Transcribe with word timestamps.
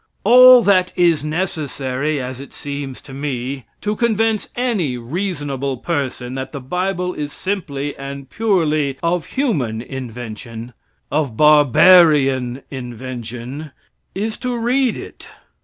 All 0.23 0.63
that 0.63 0.93
is 0.95 1.23
necessary, 1.23 2.19
as 2.19 2.39
it 2.39 2.55
seems 2.55 3.01
to 3.03 3.13
me, 3.13 3.65
to 3.81 3.95
convince 3.95 4.49
any 4.55 4.97
reasonable 4.97 5.77
person 5.77 6.33
that 6.33 6.53
the 6.53 6.59
bible 6.59 7.13
is 7.13 7.31
simply 7.31 7.95
and 7.95 8.27
purely 8.27 8.97
of 9.03 9.27
human 9.37 9.79
invention 9.79 10.73
of 11.11 11.37
barbarian 11.37 12.63
invention 12.71 13.73
is 14.15 14.37
to 14.39 14.57
read 14.57 14.97
it. 14.97 15.27